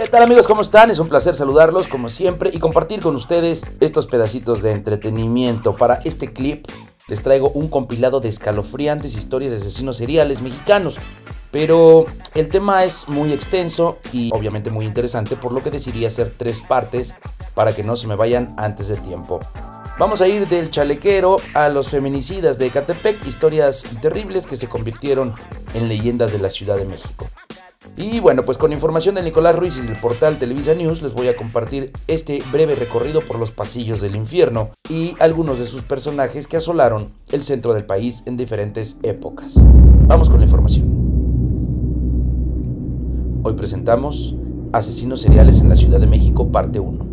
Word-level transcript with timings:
¿Qué 0.00 0.06
tal 0.06 0.22
amigos? 0.22 0.46
¿Cómo 0.46 0.62
están? 0.62 0.92
Es 0.92 1.00
un 1.00 1.08
placer 1.08 1.34
saludarlos 1.34 1.88
como 1.88 2.08
siempre 2.08 2.50
y 2.54 2.60
compartir 2.60 3.00
con 3.00 3.16
ustedes 3.16 3.62
estos 3.80 4.06
pedacitos 4.06 4.62
de 4.62 4.70
entretenimiento. 4.70 5.74
Para 5.74 5.96
este 6.04 6.32
clip 6.32 6.68
les 7.08 7.20
traigo 7.20 7.50
un 7.50 7.66
compilado 7.66 8.20
de 8.20 8.28
escalofriantes 8.28 9.16
historias 9.16 9.50
de 9.50 9.56
asesinos 9.56 9.96
seriales 9.96 10.40
mexicanos. 10.40 10.98
Pero 11.50 12.06
el 12.36 12.48
tema 12.48 12.84
es 12.84 13.08
muy 13.08 13.32
extenso 13.32 13.98
y 14.12 14.30
obviamente 14.32 14.70
muy 14.70 14.86
interesante, 14.86 15.34
por 15.34 15.50
lo 15.50 15.64
que 15.64 15.72
decidí 15.72 16.06
hacer 16.06 16.32
tres 16.34 16.60
partes 16.60 17.16
para 17.54 17.74
que 17.74 17.82
no 17.82 17.96
se 17.96 18.06
me 18.06 18.14
vayan 18.14 18.54
antes 18.56 18.86
de 18.86 18.98
tiempo. 18.98 19.40
Vamos 19.98 20.20
a 20.20 20.28
ir 20.28 20.46
del 20.46 20.70
chalequero 20.70 21.38
a 21.54 21.68
los 21.70 21.88
feminicidas 21.88 22.56
de 22.56 22.66
Ecatepec, 22.66 23.26
historias 23.26 23.84
terribles 24.00 24.46
que 24.46 24.54
se 24.54 24.68
convirtieron 24.68 25.34
en 25.74 25.88
leyendas 25.88 26.30
de 26.30 26.38
la 26.38 26.50
Ciudad 26.50 26.76
de 26.76 26.86
México. 26.86 27.28
Y 27.96 28.18
bueno, 28.18 28.42
pues 28.42 28.58
con 28.58 28.72
información 28.72 29.14
de 29.14 29.22
Nicolás 29.22 29.54
Ruiz 29.54 29.76
y 29.76 29.86
del 29.86 29.96
portal 30.00 30.38
Televisa 30.38 30.74
News 30.74 31.00
les 31.00 31.14
voy 31.14 31.28
a 31.28 31.36
compartir 31.36 31.92
este 32.08 32.42
breve 32.50 32.74
recorrido 32.74 33.20
por 33.20 33.38
los 33.38 33.52
pasillos 33.52 34.00
del 34.00 34.16
infierno 34.16 34.70
y 34.88 35.14
algunos 35.20 35.60
de 35.60 35.64
sus 35.64 35.82
personajes 35.82 36.48
que 36.48 36.56
asolaron 36.56 37.12
el 37.30 37.44
centro 37.44 37.74
del 37.74 37.86
país 37.86 38.24
en 38.26 38.36
diferentes 38.36 38.98
épocas. 39.04 39.64
Vamos 40.06 40.28
con 40.28 40.38
la 40.40 40.44
información. 40.46 40.88
Hoy 43.44 43.54
presentamos 43.54 44.34
Asesinos 44.72 45.20
seriales 45.20 45.60
en 45.60 45.68
la 45.68 45.76
Ciudad 45.76 46.00
de 46.00 46.08
México, 46.08 46.50
parte 46.50 46.80
1. 46.80 47.06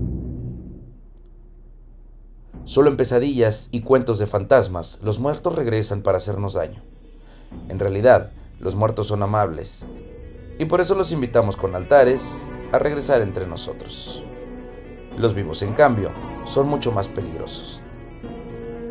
Solo 2.64 2.90
en 2.90 2.98
pesadillas 2.98 3.70
y 3.72 3.82
cuentos 3.82 4.18
de 4.18 4.26
fantasmas, 4.26 5.00
los 5.04 5.20
muertos 5.20 5.56
regresan 5.56 6.02
para 6.02 6.18
hacernos 6.18 6.54
daño. 6.54 6.82
En 7.70 7.78
realidad, 7.78 8.32
los 8.60 8.76
muertos 8.76 9.08
son 9.08 9.22
amables, 9.22 9.86
y 10.58 10.66
por 10.66 10.82
eso 10.82 10.96
los 10.96 11.12
invitamos 11.12 11.58
con 11.58 11.76
altares 11.76 12.52
a 12.72 12.80
regresar 12.80 13.22
entre 13.22 13.48
nosotros. 13.48 14.24
Los 15.18 15.34
vivos, 15.34 15.62
en 15.62 15.74
cambio, 15.74 16.12
son 16.46 16.68
mucho 16.68 16.92
más 16.92 17.08
peligrosos. 17.08 17.82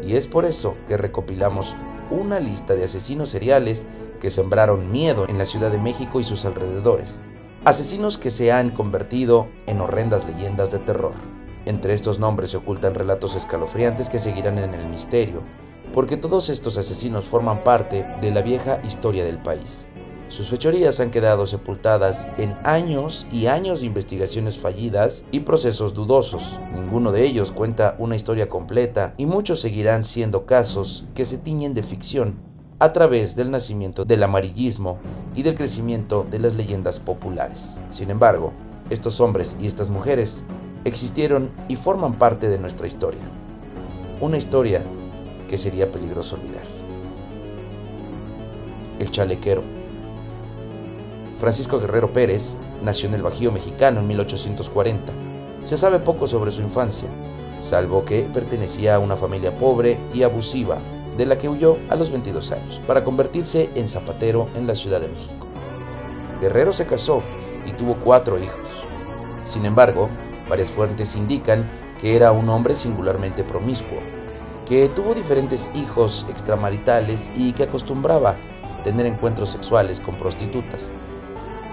Y 0.03 0.17
es 0.17 0.27
por 0.27 0.45
eso 0.45 0.77
que 0.87 0.97
recopilamos 0.97 1.77
una 2.11 2.41
lista 2.41 2.75
de 2.75 2.85
asesinos 2.85 3.31
seriales 3.31 3.87
que 4.21 4.31
sembraron 4.31 4.91
miedo 4.91 5.27
en 5.29 5.39
la 5.39 5.47
Ciudad 5.47 5.71
de 5.71 5.79
México 5.79 6.21
y 6.21 6.25
sus 6.25 6.45
alrededores. 6.45 7.21
Asesinos 7.65 8.19
que 8.19 8.31
se 8.31 8.53
han 8.53 8.71
convertido 8.71 9.49
en 9.67 9.81
horrendas 9.81 10.27
leyendas 10.27 10.71
de 10.71 10.79
terror. 10.79 11.15
Entre 11.65 11.95
estos 11.95 12.19
nombres 12.19 12.51
se 12.51 12.59
ocultan 12.59 12.95
relatos 12.95 13.35
escalofriantes 13.35 14.11
que 14.11 14.19
seguirán 14.19 14.59
en 14.59 14.75
el 14.75 14.87
misterio, 14.87 15.43
porque 15.95 16.19
todos 16.19 16.51
estos 16.51 16.77
asesinos 16.77 17.25
forman 17.25 17.65
parte 17.65 18.07
de 18.21 18.31
la 18.31 18.43
vieja 18.43 18.81
historia 18.85 19.25
del 19.25 19.41
país. 19.41 19.87
Sus 20.29 20.49
fechorías 20.49 21.01
han 21.01 21.11
quedado 21.11 21.47
sepultadas 21.47 22.29
en 22.39 22.57
años 22.65 23.27
y 23.31 23.47
años 23.47 23.81
de 23.81 23.87
investigaciones 23.87 24.59
fallidas 24.59 25.27
y 25.31 25.41
procesos 25.41 25.93
dudosos. 25.93 26.59
Ninguno 26.73 27.13
de 27.13 27.25
ellos 27.25 27.53
cuenta 27.53 27.95
una 27.99 28.17
historia 28.17 28.49
completa 28.49 29.15
y 29.19 29.27
muchos 29.27 29.61
seguirán 29.61 30.05
siendo 30.05 30.47
casos 30.47 31.05
que 31.15 31.25
se 31.25 31.39
tiñen 31.39 31.75
de 31.75 31.83
ficción 31.83 32.37
a 32.79 32.93
través 32.93 33.37
del 33.37 33.51
nacimiento 33.51 34.05
del 34.05 34.23
amarillismo 34.23 34.99
y 35.35 35.43
del 35.43 35.55
crecimiento 35.55 36.27
de 36.29 36.39
las 36.39 36.55
leyendas 36.55 37.01
populares. 37.01 37.81
Sin 37.91 38.11
embargo, 38.11 38.53
estos 38.91 39.21
hombres 39.21 39.57
y 39.61 39.67
estas 39.67 39.89
mujeres 39.89 40.45
existieron 40.85 41.51
y 41.69 41.77
forman 41.77 42.19
parte 42.19 42.49
de 42.49 42.59
nuestra 42.59 42.87
historia. 42.87 43.23
Una 44.21 44.39
historia 44.39 44.83
que 45.49 45.59
sería 45.59 45.93
peligroso 45.93 46.37
olvidar. 46.37 46.65
El 48.99 49.11
chalequero. 49.11 49.84
Francisco 51.39 51.81
Guerrero 51.81 52.13
Pérez 52.13 52.59
nació 52.83 53.09
en 53.09 53.15
el 53.15 53.23
Bajío 53.23 53.51
mexicano 53.51 54.01
en 54.01 54.07
1840. 54.07 55.13
Se 55.63 55.77
sabe 55.77 55.99
poco 55.99 56.27
sobre 56.27 56.51
su 56.51 56.63
infancia, 56.63 57.09
salvo 57.59 58.05
que 58.05 58.23
pertenecía 58.23 58.95
a 58.95 58.99
una 58.99 59.17
familia 59.17 59.59
pobre 59.59 59.99
y 60.13 60.23
abusiva, 60.23 60.79
de 61.17 61.27
la 61.27 61.39
que 61.39 61.49
huyó 61.49 61.79
a 61.89 61.97
los 61.97 62.11
22 62.11 62.53
años, 62.53 62.83
para 62.87 63.05
convertirse 63.05 63.71
en 63.75 63.89
zapatero 63.89 64.49
en 64.55 64.67
la 64.67 64.75
Ciudad 64.75 65.01
de 65.01 65.09
México. 65.09 65.47
Guerrero 66.41 66.73
se 66.73 66.87
casó 66.87 67.23
y 67.67 67.73
tuvo 67.73 67.97
cuatro 67.97 68.39
hijos. 68.39 68.87
Sin 69.45 69.65
embargo, 69.65 70.09
varias 70.49 70.71
fuentes 70.71 71.17
indican 71.17 71.69
que 72.01 72.17
era 72.17 72.33
un 72.33 72.49
hombre 72.49 72.77
singularmente 72.77 73.45
promiscuo, 73.45 73.99
que 74.67 74.89
tuvo 74.89 75.15
diferentes 75.15 75.71
hijos 75.75 76.27
extramaritales 76.29 77.31
y 77.35 77.53
que 77.53 77.65
acostumbraba 77.65 78.37
tener 78.83 79.07
encuentros 79.07 79.51
sexuales 79.51 80.01
con 80.01 80.17
prostitutas. 80.17 80.93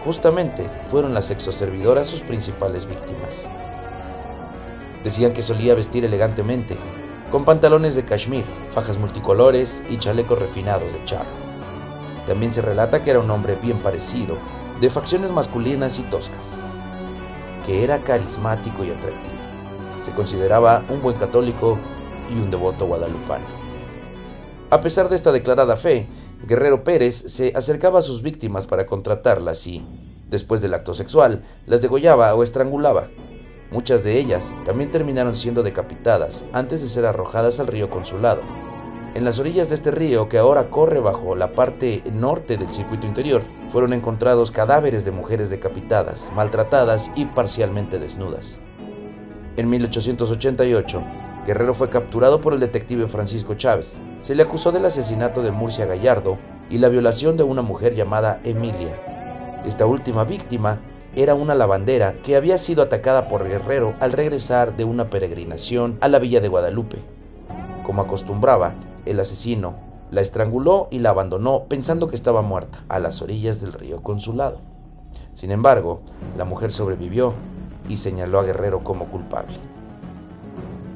Justamente 0.03 0.67
fueron 0.89 1.13
las 1.13 1.29
exoservidoras 1.29 2.07
sus 2.07 2.21
principales 2.21 2.87
víctimas. 2.87 3.51
Decían 5.03 5.31
que 5.31 5.43
solía 5.43 5.75
vestir 5.75 6.03
elegantemente, 6.05 6.75
con 7.29 7.45
pantalones 7.45 7.95
de 7.95 8.03
cashmere, 8.03 8.47
fajas 8.71 8.97
multicolores 8.97 9.83
y 9.89 9.97
chalecos 9.97 10.39
refinados 10.39 10.91
de 10.91 11.05
charro. 11.05 11.29
También 12.25 12.51
se 12.51 12.63
relata 12.63 13.03
que 13.03 13.11
era 13.11 13.19
un 13.19 13.29
hombre 13.29 13.55
bien 13.55 13.83
parecido, 13.83 14.39
de 14.79 14.89
facciones 14.89 15.31
masculinas 15.31 15.99
y 15.99 16.03
toscas, 16.03 16.61
que 17.63 17.83
era 17.83 18.03
carismático 18.03 18.83
y 18.83 18.89
atractivo. 18.89 19.35
Se 19.99 20.11
consideraba 20.13 20.83
un 20.89 21.03
buen 21.03 21.17
católico 21.17 21.77
y 22.27 22.33
un 22.33 22.49
devoto 22.49 22.87
guadalupano. 22.87 23.60
A 24.71 24.79
pesar 24.79 25.09
de 25.09 25.17
esta 25.17 25.33
declarada 25.33 25.75
fe, 25.75 26.07
Guerrero 26.47 26.85
Pérez 26.85 27.25
se 27.27 27.51
acercaba 27.57 27.99
a 27.99 28.01
sus 28.01 28.21
víctimas 28.21 28.67
para 28.67 28.85
contratarlas 28.85 29.67
y, 29.67 29.85
después 30.29 30.61
del 30.61 30.73
acto 30.73 30.93
sexual, 30.93 31.43
las 31.65 31.81
degollaba 31.81 32.33
o 32.35 32.41
estrangulaba. 32.41 33.09
Muchas 33.69 34.05
de 34.05 34.17
ellas 34.17 34.55
también 34.63 34.89
terminaron 34.89 35.35
siendo 35.35 35.61
decapitadas 35.61 36.45
antes 36.53 36.81
de 36.81 36.87
ser 36.87 37.05
arrojadas 37.05 37.59
al 37.59 37.67
río 37.67 37.89
Consulado. 37.89 38.43
En 39.13 39.25
las 39.25 39.39
orillas 39.39 39.67
de 39.67 39.75
este 39.75 39.91
río, 39.91 40.29
que 40.29 40.37
ahora 40.37 40.69
corre 40.69 41.01
bajo 41.01 41.35
la 41.35 41.51
parte 41.51 42.01
norte 42.09 42.55
del 42.55 42.71
circuito 42.71 43.05
interior, 43.05 43.43
fueron 43.67 43.91
encontrados 43.91 44.51
cadáveres 44.51 45.03
de 45.03 45.11
mujeres 45.11 45.49
decapitadas, 45.49 46.31
maltratadas 46.33 47.11
y 47.15 47.25
parcialmente 47.25 47.99
desnudas. 47.99 48.61
En 49.57 49.69
1888, 49.69 51.03
Guerrero 51.45 51.73
fue 51.73 51.89
capturado 51.89 52.39
por 52.39 52.53
el 52.53 52.61
detective 52.61 53.09
Francisco 53.09 53.55
Chávez. 53.55 54.01
Se 54.21 54.35
le 54.35 54.43
acusó 54.43 54.71
del 54.71 54.85
asesinato 54.85 55.41
de 55.41 55.51
Murcia 55.51 55.87
Gallardo 55.87 56.37
y 56.69 56.77
la 56.77 56.89
violación 56.89 57.37
de 57.37 57.43
una 57.43 57.63
mujer 57.63 57.95
llamada 57.95 58.39
Emilia. 58.43 59.61
Esta 59.65 59.87
última 59.87 60.25
víctima 60.25 60.79
era 61.15 61.33
una 61.33 61.55
lavandera 61.55 62.13
que 62.21 62.35
había 62.35 62.59
sido 62.59 62.83
atacada 62.83 63.27
por 63.27 63.47
Guerrero 63.47 63.95
al 63.99 64.11
regresar 64.11 64.77
de 64.77 64.83
una 64.83 65.09
peregrinación 65.09 65.97
a 66.01 66.07
la 66.07 66.19
villa 66.19 66.39
de 66.39 66.49
Guadalupe. 66.49 66.99
Como 67.83 68.03
acostumbraba, 68.03 68.75
el 69.07 69.19
asesino 69.19 69.75
la 70.11 70.21
estranguló 70.21 70.87
y 70.91 70.99
la 70.99 71.09
abandonó 71.09 71.63
pensando 71.67 72.07
que 72.07 72.15
estaba 72.15 72.43
muerta 72.43 72.83
a 72.89 72.99
las 72.99 73.23
orillas 73.23 73.59
del 73.59 73.73
río 73.73 74.03
Consulado. 74.03 74.59
Sin 75.33 75.51
embargo, 75.51 76.01
la 76.37 76.45
mujer 76.45 76.71
sobrevivió 76.71 77.33
y 77.89 77.97
señaló 77.97 78.37
a 78.37 78.43
Guerrero 78.43 78.83
como 78.83 79.05
culpable. 79.09 79.55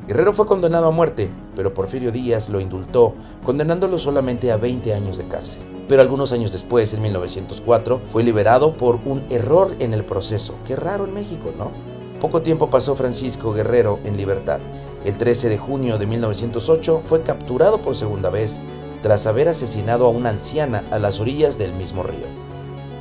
Guerrero 0.08 0.32
fue 0.34 0.46
condenado 0.46 0.88
a 0.88 0.92
muerte, 0.92 1.32
pero 1.56 1.74
Porfirio 1.74 2.12
Díaz 2.12 2.50
lo 2.50 2.60
indultó, 2.60 3.16
condenándolo 3.44 3.98
solamente 4.00 4.52
a 4.52 4.58
20 4.58 4.94
años 4.94 5.18
de 5.18 5.28
cárcel. 5.28 5.62
Pero 5.88 6.02
algunos 6.02 6.32
años 6.32 6.52
después, 6.52 6.94
en 6.94 7.02
1904, 7.02 8.02
fue 8.12 8.24
liberado 8.24 8.76
por 8.76 9.00
un 9.06 9.24
error 9.30 9.76
en 9.80 9.94
el 9.94 10.04
proceso. 10.04 10.56
Qué 10.66 10.76
raro 10.76 11.06
en 11.06 11.14
México, 11.14 11.52
¿no? 11.58 11.72
Poco 12.20 12.42
tiempo 12.42 12.70
pasó 12.70 12.96
Francisco 12.96 13.54
Guerrero 13.54 14.00
en 14.04 14.18
libertad. 14.18 14.60
El 15.04 15.18
13 15.18 15.50
de 15.50 15.58
junio 15.58 15.98
de 15.98 16.08
1908 16.08 17.02
fue 17.04 17.22
capturado 17.22 17.82
por 17.82 17.94
segunda 17.94 18.30
vez 18.30 18.60
tras 19.02 19.28
haber 19.28 19.48
asesinado 19.48 20.08
a 20.08 20.10
una 20.10 20.30
anciana 20.30 20.84
a 20.90 20.98
las 20.98 21.20
orillas 21.20 21.60
del 21.60 21.76
mismo 21.76 22.02
río. 22.02 22.26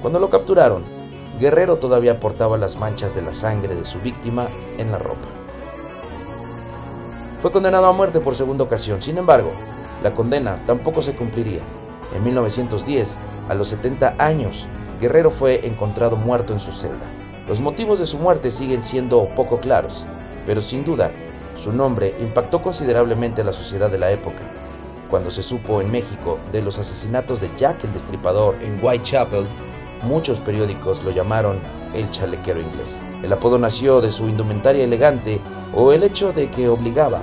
Cuando 0.02 0.18
lo 0.20 0.28
capturaron, 0.28 0.82
Guerrero 1.40 1.78
todavía 1.78 2.20
portaba 2.20 2.58
las 2.58 2.76
manchas 2.76 3.14
de 3.14 3.22
la 3.22 3.32
sangre 3.32 3.74
de 3.74 3.84
su 3.84 4.00
víctima 4.00 4.50
en 4.76 4.92
la 4.92 4.98
ropa. 4.98 5.43
Fue 7.44 7.52
condenado 7.52 7.84
a 7.84 7.92
muerte 7.92 8.20
por 8.20 8.34
segunda 8.34 8.64
ocasión, 8.64 9.02
sin 9.02 9.18
embargo, 9.18 9.52
la 10.02 10.14
condena 10.14 10.64
tampoco 10.64 11.02
se 11.02 11.14
cumpliría. 11.14 11.60
En 12.14 12.24
1910, 12.24 13.18
a 13.50 13.52
los 13.52 13.68
70 13.68 14.14
años, 14.18 14.66
Guerrero 14.98 15.30
fue 15.30 15.66
encontrado 15.66 16.16
muerto 16.16 16.54
en 16.54 16.60
su 16.60 16.72
celda. 16.72 17.04
Los 17.46 17.60
motivos 17.60 17.98
de 17.98 18.06
su 18.06 18.16
muerte 18.18 18.50
siguen 18.50 18.82
siendo 18.82 19.28
poco 19.34 19.60
claros, 19.60 20.06
pero 20.46 20.62
sin 20.62 20.84
duda, 20.84 21.12
su 21.54 21.70
nombre 21.70 22.14
impactó 22.18 22.62
considerablemente 22.62 23.42
a 23.42 23.44
la 23.44 23.52
sociedad 23.52 23.90
de 23.90 23.98
la 23.98 24.10
época. 24.10 24.50
Cuando 25.10 25.30
se 25.30 25.42
supo 25.42 25.82
en 25.82 25.90
México 25.90 26.38
de 26.50 26.62
los 26.62 26.78
asesinatos 26.78 27.42
de 27.42 27.50
Jack 27.58 27.84
el 27.84 27.92
Destripador 27.92 28.56
en 28.62 28.82
Whitechapel, 28.82 29.46
muchos 30.02 30.40
periódicos 30.40 31.04
lo 31.04 31.10
llamaron 31.10 31.60
el 31.92 32.10
chalequero 32.10 32.58
inglés. 32.58 33.06
El 33.22 33.34
apodo 33.34 33.58
nació 33.58 34.00
de 34.00 34.10
su 34.10 34.28
indumentaria 34.28 34.82
elegante 34.82 35.42
o 35.74 35.92
el 35.92 36.04
hecho 36.04 36.32
de 36.32 36.50
que 36.50 36.68
obligaba 36.68 37.22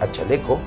a 0.00 0.10
chaleco 0.10 0.58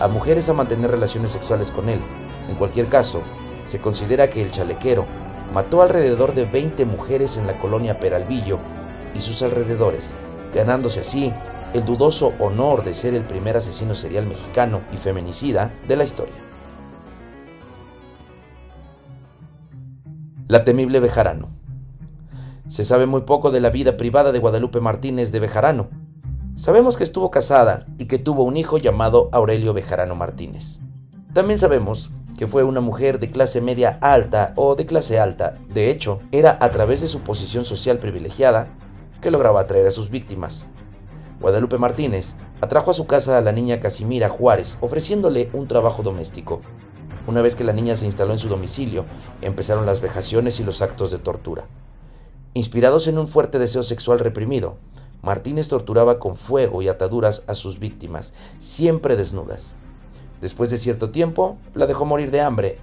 a 0.00 0.08
mujeres 0.08 0.48
a 0.48 0.54
mantener 0.54 0.90
relaciones 0.90 1.32
sexuales 1.32 1.70
con 1.70 1.88
él. 1.88 2.00
En 2.48 2.56
cualquier 2.56 2.88
caso, 2.88 3.22
se 3.64 3.80
considera 3.80 4.30
que 4.30 4.42
el 4.42 4.50
chalequero 4.50 5.06
mató 5.52 5.82
alrededor 5.82 6.34
de 6.34 6.44
20 6.44 6.84
mujeres 6.86 7.36
en 7.36 7.46
la 7.46 7.58
colonia 7.58 7.98
Peralvillo 7.98 8.58
y 9.14 9.20
sus 9.20 9.42
alrededores, 9.42 10.16
ganándose 10.54 11.00
así 11.00 11.32
el 11.74 11.84
dudoso 11.84 12.32
honor 12.38 12.82
de 12.82 12.94
ser 12.94 13.14
el 13.14 13.24
primer 13.24 13.56
asesino 13.56 13.94
serial 13.94 14.26
mexicano 14.26 14.82
y 14.92 14.96
feminicida 14.96 15.74
de 15.86 15.96
la 15.96 16.04
historia. 16.04 16.34
La 20.46 20.64
temible 20.64 21.00
Bejarano. 21.00 21.50
Se 22.66 22.84
sabe 22.84 23.06
muy 23.06 23.22
poco 23.22 23.50
de 23.50 23.60
la 23.60 23.70
vida 23.70 23.96
privada 23.96 24.32
de 24.32 24.38
Guadalupe 24.38 24.80
Martínez 24.80 25.30
de 25.30 25.40
Bejarano. 25.40 25.90
Sabemos 26.58 26.96
que 26.96 27.04
estuvo 27.04 27.30
casada 27.30 27.86
y 27.98 28.06
que 28.06 28.18
tuvo 28.18 28.42
un 28.42 28.56
hijo 28.56 28.78
llamado 28.78 29.28
Aurelio 29.30 29.72
Bejarano 29.74 30.16
Martínez. 30.16 30.80
También 31.32 31.56
sabemos 31.56 32.10
que 32.36 32.48
fue 32.48 32.64
una 32.64 32.80
mujer 32.80 33.20
de 33.20 33.30
clase 33.30 33.60
media 33.60 33.96
alta 34.00 34.54
o 34.56 34.74
de 34.74 34.84
clase 34.84 35.20
alta. 35.20 35.56
De 35.72 35.88
hecho, 35.88 36.18
era 36.32 36.58
a 36.60 36.72
través 36.72 37.00
de 37.00 37.06
su 37.06 37.20
posición 37.20 37.64
social 37.64 38.00
privilegiada 38.00 38.76
que 39.20 39.30
lograba 39.30 39.60
atraer 39.60 39.86
a 39.86 39.92
sus 39.92 40.10
víctimas. 40.10 40.66
Guadalupe 41.40 41.78
Martínez 41.78 42.34
atrajo 42.60 42.90
a 42.90 42.94
su 42.94 43.06
casa 43.06 43.38
a 43.38 43.40
la 43.40 43.52
niña 43.52 43.78
Casimira 43.78 44.28
Juárez, 44.28 44.78
ofreciéndole 44.80 45.50
un 45.52 45.68
trabajo 45.68 46.02
doméstico. 46.02 46.60
Una 47.28 47.40
vez 47.40 47.54
que 47.54 47.62
la 47.62 47.72
niña 47.72 47.94
se 47.94 48.06
instaló 48.06 48.32
en 48.32 48.40
su 48.40 48.48
domicilio, 48.48 49.04
empezaron 49.42 49.86
las 49.86 50.00
vejaciones 50.00 50.58
y 50.58 50.64
los 50.64 50.82
actos 50.82 51.12
de 51.12 51.18
tortura. 51.18 51.68
Inspirados 52.52 53.06
en 53.06 53.18
un 53.18 53.28
fuerte 53.28 53.60
deseo 53.60 53.84
sexual 53.84 54.18
reprimido, 54.18 54.78
Martínez 55.22 55.68
torturaba 55.68 56.18
con 56.18 56.36
fuego 56.36 56.82
y 56.82 56.88
ataduras 56.88 57.44
a 57.46 57.54
sus 57.54 57.78
víctimas, 57.78 58.34
siempre 58.58 59.16
desnudas. 59.16 59.76
Después 60.40 60.70
de 60.70 60.78
cierto 60.78 61.10
tiempo, 61.10 61.58
la 61.74 61.86
dejó 61.86 62.04
morir 62.04 62.30
de 62.30 62.40
hambre. 62.40 62.78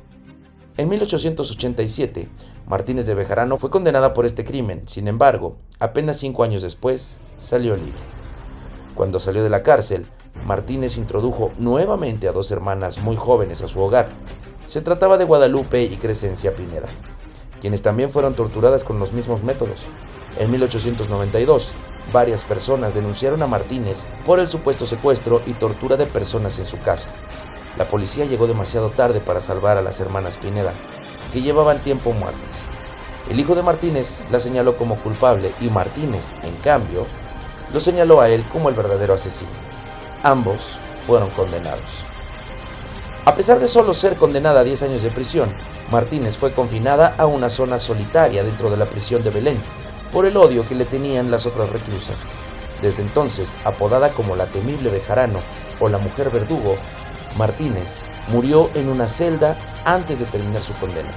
En 0.78 0.90
1887, 0.90 2.30
Martínez 2.68 3.06
de 3.06 3.14
Bejarano 3.14 3.58
fue 3.58 3.70
condenada 3.70 4.14
por 4.14 4.26
este 4.26 4.44
crimen, 4.44 4.84
sin 4.86 5.08
embargo, 5.08 5.56
apenas 5.80 6.18
cinco 6.18 6.44
años 6.44 6.62
después, 6.62 7.20
salió 7.38 7.78
libre. 7.78 7.94
Cuando 8.94 9.20
salió 9.20 9.44
de 9.44 9.50
la 9.50 9.64
cárcel, 9.64 10.08
Martínez 10.46 10.98
introdujo 10.98 11.52
nuevamente 11.58 12.28
a 12.28 12.34
dos 12.34 12.52
hermanas 12.52 13.02
muy 13.02 13.16
jóvenes 13.16 13.62
a 13.62 13.68
su 13.68 13.80
hogar. 13.80 14.10
Se 14.66 14.82
trataba 14.82 15.18
de 15.18 15.26
Guadalupe 15.26 15.84
y 15.84 15.96
Crescencia 15.96 16.56
Pineda, 16.56 16.90
quienes 17.62 17.82
también 17.82 18.10
fueron 18.10 18.36
torturadas 18.36 18.84
con 18.84 19.00
los 19.00 19.14
mismos 19.14 19.44
métodos. 19.44 19.88
En 20.38 20.52
1892, 20.52 21.74
varias 22.12 22.44
personas 22.44 22.94
denunciaron 22.94 23.42
a 23.44 23.48
Martínez 23.48 24.08
por 24.26 24.40
el 24.40 24.48
supuesto 24.48 24.86
secuestro 24.86 25.42
y 25.46 25.54
tortura 25.54 25.98
de 25.98 26.08
personas 26.08 26.60
en 26.60 26.66
su 26.66 26.80
casa. 26.82 27.12
La 27.78 27.88
policía 27.88 28.26
llegó 28.26 28.48
demasiado 28.48 28.92
tarde 28.92 29.20
para 29.20 29.42
salvar 29.42 29.78
a 29.78 29.82
las 29.82 30.00
hermanas 30.00 30.38
Pineda, 30.38 30.74
que 31.32 31.42
llevaban 31.42 31.84
tiempo 31.84 32.14
muertas. 32.14 32.68
El 33.30 33.40
hijo 33.40 33.56
de 33.56 33.64
Martínez 33.64 34.24
la 34.30 34.40
señaló 34.40 34.78
como 34.78 35.02
culpable 35.02 35.54
y 35.60 35.70
Martínez, 35.70 36.36
en 36.44 36.56
cambio, 36.58 37.08
lo 37.74 37.80
señaló 37.80 38.22
a 38.22 38.30
él 38.30 38.48
como 38.48 38.70
el 38.70 38.76
verdadero 38.76 39.14
asesino. 39.14 39.52
Ambos 40.24 40.80
fueron 41.06 41.30
condenados. 41.32 42.06
A 43.26 43.36
pesar 43.36 43.60
de 43.60 43.68
solo 43.68 43.94
ser 43.96 44.18
condenada 44.18 44.60
a 44.60 44.64
10 44.64 44.84
años 44.84 45.02
de 45.02 45.10
prisión, 45.10 45.54
Martínez 45.90 46.38
fue 46.38 46.54
confinada 46.54 47.16
a 47.18 47.26
una 47.26 47.50
zona 47.50 47.80
solitaria 47.80 48.44
dentro 48.44 48.70
de 48.70 48.78
la 48.78 48.86
prisión 48.86 49.24
de 49.24 49.32
Belén, 49.32 49.64
por 50.12 50.26
el 50.26 50.38
odio 50.38 50.66
que 50.66 50.76
le 50.76 50.86
tenían 50.86 51.32
las 51.32 51.46
otras 51.46 51.70
reclusas. 51.70 52.28
Desde 52.82 53.02
entonces, 53.02 53.58
apodada 53.64 54.12
como 54.14 54.36
la 54.36 54.48
temible 54.48 54.90
Bejarano 54.90 55.40
o 55.80 55.90
la 55.90 55.98
mujer 55.98 56.30
verdugo, 56.30 56.76
Martínez 57.38 58.00
murió 58.28 58.70
en 58.76 58.90
una 58.90 59.08
celda 59.08 59.58
antes 59.86 60.20
de 60.20 60.26
terminar 60.26 60.62
su 60.62 60.74
condena. 60.76 61.14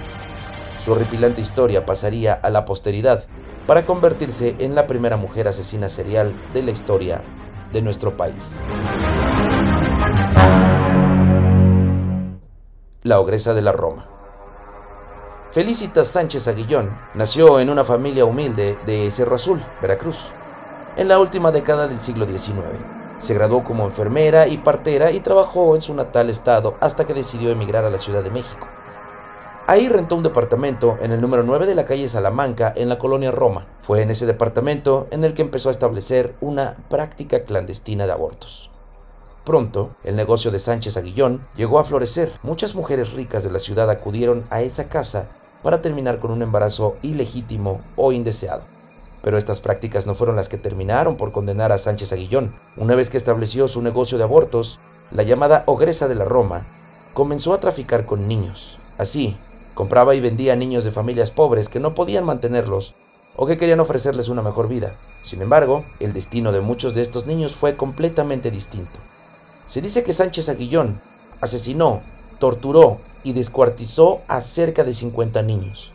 Su 0.81 0.93
horripilante 0.93 1.40
historia 1.40 1.87
pasaría 1.87 2.32
a 2.35 2.50
la 2.50 2.64
posteridad 2.64 3.25
para 3.67 3.85
convertirse 3.85 4.56
en 4.58 4.75
la 4.75 4.87
primera 4.87 5.17
mujer 5.17 5.49
asesina 5.49 5.88
serial 5.88 6.35
de 6.52 6.62
la 6.62 6.70
historia 6.70 7.23
de 7.73 7.82
nuestro 7.82 8.17
país. 8.17 8.64
La 13.02 13.20
ogresa 13.20 13.55
de 13.55 13.62
la 13.62 13.73
Roma. 13.73 14.18
Felicitas 15.50 16.09
Sánchez 16.09 16.47
Aguillón 16.47 16.95
nació 17.15 17.59
en 17.59 17.71
una 17.71 17.83
familia 17.83 18.27
humilde 18.27 18.79
de 18.85 19.11
Cerro 19.11 19.37
Azul, 19.37 19.65
Veracruz, 19.81 20.27
en 20.95 21.09
la 21.09 21.19
última 21.19 21.50
década 21.50 21.87
del 21.87 22.03
siglo 22.03 22.27
XIX. 22.27 22.85
Se 23.17 23.33
graduó 23.33 23.65
como 23.65 23.85
enfermera 23.85 24.47
y 24.47 24.59
partera 24.59 25.11
y 25.11 25.21
trabajó 25.21 25.75
en 25.75 25.81
su 25.81 25.95
natal 25.95 26.29
estado 26.29 26.77
hasta 26.81 27.06
que 27.06 27.15
decidió 27.15 27.49
emigrar 27.49 27.87
a 27.87 27.91
la 27.91 27.97
Ciudad 27.97 28.23
de 28.23 28.31
México. 28.31 28.69
Ahí 29.67 29.89
rentó 29.89 30.17
un 30.17 30.23
departamento 30.23 30.99
en 31.00 31.12
el 31.12 31.21
número 31.23 31.43
9 31.43 31.65
de 31.65 31.75
la 31.75 31.87
calle 31.87 32.11
Salamanca, 32.11 32.71
en 32.77 32.91
la 32.91 32.99
colonia 32.99 33.31
Roma. 33.31 33.67
Fue 33.81 34.03
en 34.03 34.11
ese 34.11 34.27
departamento 34.27 35.09
en 35.11 35.25
el 35.25 35.33
que 35.33 35.41
empezó 35.41 35.71
a 35.71 35.73
establecer 35.73 36.35
una 36.43 36.77
práctica 36.91 37.45
clandestina 37.45 38.05
de 38.05 38.12
abortos. 38.12 38.71
Pronto, 39.49 39.97
el 40.05 40.15
negocio 40.15 40.50
de 40.50 40.59
Sánchez 40.59 40.99
Aguillón 40.99 41.41
llegó 41.56 41.79
a 41.79 41.85
florecer. 41.85 42.31
Muchas 42.43 42.75
mujeres 42.75 43.15
ricas 43.15 43.45
de 43.45 43.50
la 43.50 43.61
ciudad 43.61 43.89
acudieron 43.89 44.45
a 44.50 44.61
esa 44.61 44.91
casa 44.91 45.31
para 45.62 45.81
terminar 45.81 46.19
con 46.19 46.33
un 46.33 46.43
embarazo 46.43 46.99
ilegítimo 47.00 47.81
o 47.97 48.12
indeseado. 48.12 48.65
Pero 49.23 49.39
estas 49.39 49.62
prácticas 49.62 50.06
no 50.06 50.15
fueron 50.15 50.37
las 50.37 50.50
que 50.50 50.59
terminaron 50.59 51.17
por 51.17 51.33
condenar 51.33 51.73
a 51.73 51.79
Sánchez 51.79 52.12
Aguillón. 52.12 52.56
Una 52.77 52.95
vez 52.95 53.09
que 53.09 53.17
estableció 53.17 53.69
su 53.69 53.81
negocio 53.81 54.19
de 54.19 54.25
abortos, 54.25 54.81
la 55.11 55.23
llamada 55.23 55.62
ogresa 55.65 56.09
de 56.09 56.15
la 56.15 56.27
Roma 56.27 56.67
comenzó 57.15 57.55
a 57.55 57.61
traficar 57.61 58.05
con 58.05 58.29
niños. 58.29 58.79
Así, 58.99 59.39
Compraba 59.73 60.15
y 60.15 60.21
vendía 60.21 60.56
niños 60.56 60.85
de 60.85 60.91
familias 60.91 61.31
pobres 61.31 61.71
que 61.71 61.81
no 61.81 61.95
podían 61.95 62.27
mantenerlos 62.27 62.97
o 63.35 63.47
que 63.47 63.56
querían 63.56 63.81
ofrecerles 63.81 64.29
una 64.29 64.43
mejor 64.43 64.69
vida. 64.69 64.99
Sin 65.23 65.41
embargo, 65.41 65.87
el 66.00 66.12
destino 66.12 66.53
de 66.53 66.61
muchos 66.61 66.95
de 66.95 67.00
estos 67.00 67.27
niños 67.27 67.55
fue 67.55 67.77
completamente 67.77 68.50
distinto. 68.50 69.00
Se 69.69 69.81
dice 69.81 70.03
que 70.03 70.12
Sánchez 70.12 70.49
Aguillón 70.49 71.00
asesinó, 71.41 72.03
torturó 72.41 72.99
y 73.23 73.35
descuartizó 73.35 74.23
a 74.26 74.41
cerca 74.41 74.82
de 74.82 74.93
50 74.93 75.41
niños. 75.44 75.93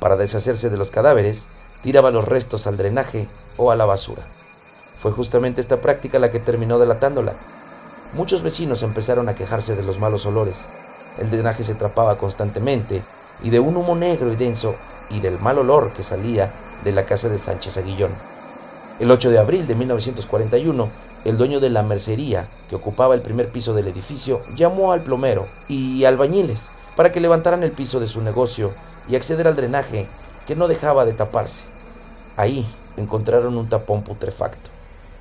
Para 0.00 0.16
deshacerse 0.16 0.70
de 0.70 0.78
los 0.78 0.90
cadáveres, 0.90 1.48
tiraba 1.82 2.10
los 2.10 2.24
restos 2.24 2.66
al 2.66 2.78
drenaje 2.78 3.28
o 3.58 3.70
a 3.70 3.76
la 3.76 3.84
basura. 3.84 4.26
Fue 4.96 5.12
justamente 5.12 5.60
esta 5.60 5.82
práctica 5.82 6.18
la 6.18 6.30
que 6.30 6.40
terminó 6.40 6.78
delatándola. 6.78 7.36
Muchos 8.14 8.40
vecinos 8.40 8.82
empezaron 8.82 9.28
a 9.28 9.34
quejarse 9.34 9.74
de 9.74 9.82
los 9.82 9.98
malos 9.98 10.24
olores 10.24 10.70
el 11.18 11.30
drenaje 11.30 11.62
se 11.64 11.72
atrapaba 11.72 12.18
constantemente 12.18 13.04
y 13.42 13.50
de 13.50 13.60
un 13.60 13.76
humo 13.76 13.94
negro 13.94 14.32
y 14.32 14.36
denso 14.36 14.76
y 15.10 15.20
del 15.20 15.38
mal 15.38 15.58
olor 15.58 15.92
que 15.92 16.02
salía 16.02 16.80
de 16.82 16.92
la 16.92 17.06
casa 17.06 17.28
de 17.28 17.38
Sánchez 17.38 17.76
Aguillón. 17.76 18.14
El 19.00 19.10
8 19.10 19.30
de 19.30 19.38
abril 19.40 19.66
de 19.66 19.74
1941, 19.74 20.90
el 21.24 21.36
dueño 21.36 21.58
de 21.58 21.68
la 21.68 21.82
mercería 21.82 22.48
que 22.68 22.76
ocupaba 22.76 23.14
el 23.14 23.22
primer 23.22 23.50
piso 23.50 23.74
del 23.74 23.88
edificio 23.88 24.42
llamó 24.54 24.92
al 24.92 25.02
plomero 25.02 25.48
y 25.66 26.04
albañiles 26.04 26.70
para 26.94 27.10
que 27.10 27.18
levantaran 27.18 27.64
el 27.64 27.72
piso 27.72 27.98
de 27.98 28.06
su 28.06 28.20
negocio 28.20 28.72
y 29.08 29.16
acceder 29.16 29.48
al 29.48 29.56
drenaje 29.56 30.08
que 30.46 30.54
no 30.54 30.68
dejaba 30.68 31.04
de 31.04 31.12
taparse. 31.12 31.64
Ahí 32.36 32.64
encontraron 32.96 33.56
un 33.56 33.68
tapón 33.68 34.04
putrefacto, 34.04 34.70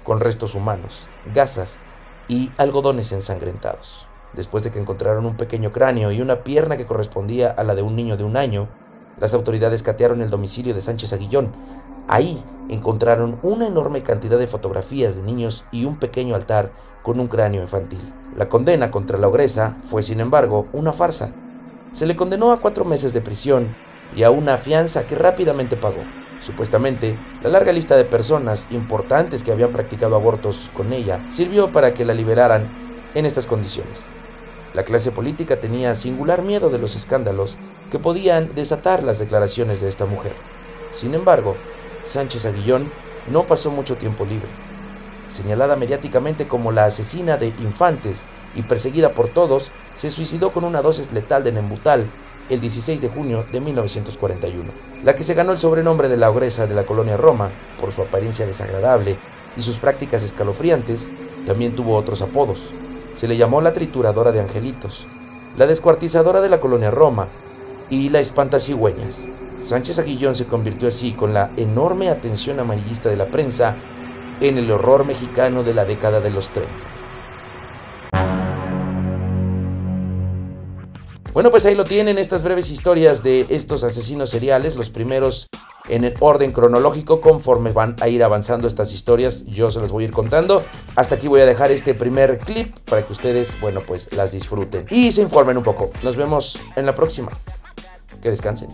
con 0.03 0.19
restos 0.19 0.53
humanos, 0.53 1.09
gasas 1.33 1.79
y 2.27 2.51
algodones 2.59 3.11
ensangrentados. 3.11 4.05
Después 4.33 4.63
de 4.63 4.69
que 4.69 4.79
encontraron 4.79 5.25
un 5.25 5.35
pequeño 5.35 5.71
cráneo 5.71 6.11
y 6.11 6.21
una 6.21 6.43
pierna 6.43 6.77
que 6.77 6.85
correspondía 6.85 7.49
a 7.49 7.63
la 7.63 7.73
de 7.73 7.81
un 7.81 7.95
niño 7.95 8.17
de 8.17 8.23
un 8.23 8.37
año, 8.37 8.69
las 9.19 9.33
autoridades 9.33 9.81
catearon 9.81 10.21
el 10.21 10.29
domicilio 10.29 10.75
de 10.75 10.81
Sánchez 10.81 11.13
Aguillón. 11.13 11.53
Ahí 12.07 12.43
encontraron 12.69 13.39
una 13.43 13.67
enorme 13.67 14.03
cantidad 14.03 14.37
de 14.37 14.47
fotografías 14.47 15.15
de 15.15 15.23
niños 15.23 15.65
y 15.71 15.85
un 15.85 15.97
pequeño 15.97 16.35
altar 16.35 16.71
con 17.01 17.19
un 17.19 17.27
cráneo 17.27 17.61
infantil. 17.61 18.13
La 18.35 18.49
condena 18.49 18.91
contra 18.91 19.17
la 19.17 19.27
ogresa 19.27 19.77
fue, 19.83 20.03
sin 20.03 20.19
embargo, 20.19 20.67
una 20.73 20.93
farsa. 20.93 21.33
Se 21.91 22.05
le 22.05 22.15
condenó 22.15 22.51
a 22.51 22.59
cuatro 22.59 22.85
meses 22.85 23.13
de 23.13 23.21
prisión 23.21 23.75
y 24.15 24.23
a 24.23 24.31
una 24.31 24.57
fianza 24.57 25.05
que 25.05 25.15
rápidamente 25.15 25.77
pagó. 25.77 26.03
Supuestamente, 26.39 27.17
la 27.41 27.49
larga 27.49 27.71
lista 27.71 27.95
de 27.95 28.05
personas 28.05 28.67
importantes 28.71 29.43
que 29.43 29.51
habían 29.51 29.71
practicado 29.71 30.15
abortos 30.15 30.71
con 30.73 30.91
ella 30.91 31.25
sirvió 31.29 31.71
para 31.71 31.93
que 31.93 32.05
la 32.05 32.13
liberaran 32.13 32.69
en 33.13 33.25
estas 33.25 33.47
condiciones. 33.47 34.11
La 34.73 34.83
clase 34.83 35.11
política 35.11 35.59
tenía 35.59 35.93
singular 35.95 36.41
miedo 36.41 36.69
de 36.69 36.79
los 36.79 36.95
escándalos 36.95 37.57
que 37.91 37.99
podían 37.99 38.53
desatar 38.55 39.03
las 39.03 39.19
declaraciones 39.19 39.79
de 39.81 39.89
esta 39.89 40.05
mujer. 40.05 40.33
Sin 40.89 41.13
embargo, 41.13 41.55
Sánchez 42.03 42.45
Aguillón 42.45 42.91
no 43.27 43.45
pasó 43.45 43.71
mucho 43.71 43.97
tiempo 43.97 44.25
libre. 44.25 44.49
Señalada 45.27 45.77
mediáticamente 45.77 46.47
como 46.47 46.71
la 46.71 46.85
asesina 46.85 47.37
de 47.37 47.47
infantes 47.47 48.25
y 48.55 48.63
perseguida 48.63 49.13
por 49.13 49.29
todos, 49.29 49.71
se 49.93 50.09
suicidó 50.09 50.51
con 50.51 50.65
una 50.65 50.81
dosis 50.81 51.11
letal 51.13 51.43
de 51.43 51.53
Nembutal 51.53 52.11
el 52.49 52.59
16 52.59 53.01
de 53.01 53.07
junio 53.07 53.45
de 53.51 53.61
1941. 53.61 54.71
La 55.03 55.15
que 55.15 55.23
se 55.23 55.33
ganó 55.33 55.53
el 55.53 55.59
sobrenombre 55.59 56.09
de 56.09 56.17
la 56.17 56.29
ogresa 56.29 56.67
de 56.67 56.75
la 56.75 56.85
colonia 56.85 57.15
Roma, 57.15 57.51
por 57.79 57.93
su 57.93 58.01
apariencia 58.01 58.45
desagradable 58.45 59.17
y 59.55 59.61
sus 59.61 59.77
prácticas 59.77 60.23
escalofriantes, 60.23 61.09
también 61.45 61.75
tuvo 61.75 61.95
otros 61.95 62.21
apodos. 62.21 62.73
Se 63.11 63.27
le 63.27 63.37
llamó 63.37 63.61
la 63.61 63.73
trituradora 63.73 64.31
de 64.31 64.41
angelitos, 64.41 65.07
la 65.55 65.67
descuartizadora 65.67 66.41
de 66.41 66.49
la 66.49 66.59
colonia 66.59 66.91
Roma 66.91 67.29
y 67.89 68.09
la 68.09 68.19
espantacigüeñas. 68.19 69.29
Sánchez 69.63 69.97
Aguillón 69.99 70.35
se 70.35 70.45
convirtió 70.45 70.89
así, 70.89 71.13
con 71.13 71.33
la 71.33 71.51
enorme 71.55 72.09
atención 72.09 72.59
amarillista 72.59 73.07
de 73.07 73.15
la 73.15 73.31
prensa, 73.31 73.77
en 74.41 74.57
el 74.57 74.69
horror 74.69 75.05
mexicano 75.05 75.63
de 75.63 75.73
la 75.73 75.85
década 75.85 76.19
de 76.19 76.31
los 76.31 76.49
30. 76.49 76.73
Bueno, 81.33 81.49
pues 81.49 81.65
ahí 81.65 81.75
lo 81.75 81.85
tienen, 81.85 82.17
estas 82.17 82.43
breves 82.43 82.69
historias 82.69 83.23
de 83.23 83.45
estos 83.49 83.85
asesinos 83.85 84.29
seriales, 84.29 84.75
los 84.75 84.89
primeros 84.89 85.47
en 85.87 86.03
el 86.03 86.13
orden 86.19 86.51
cronológico, 86.51 87.21
conforme 87.21 87.71
van 87.71 87.95
a 88.01 88.09
ir 88.09 88.21
avanzando 88.21 88.67
estas 88.67 88.93
historias, 88.93 89.45
yo 89.45 89.71
se 89.71 89.79
los 89.79 89.91
voy 89.91 90.03
a 90.03 90.07
ir 90.07 90.13
contando. 90.13 90.63
Hasta 90.95 91.15
aquí 91.15 91.29
voy 91.29 91.39
a 91.39 91.45
dejar 91.45 91.71
este 91.71 91.93
primer 91.93 92.39
clip 92.39 92.75
para 92.85 93.05
que 93.05 93.13
ustedes, 93.13 93.59
bueno, 93.61 93.79
pues 93.79 94.11
las 94.11 94.33
disfruten 94.33 94.85
y 94.89 95.13
se 95.13 95.21
informen 95.21 95.57
un 95.57 95.63
poco. 95.63 95.89
Nos 96.03 96.17
vemos 96.17 96.59
en 96.75 96.85
la 96.85 96.93
próxima. 96.95 97.31
Que 98.21 98.29
descansen. 98.29 98.69